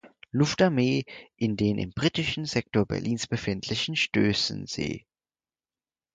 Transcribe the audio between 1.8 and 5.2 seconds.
britischen Sektor Berlins befindlichen Stößensee.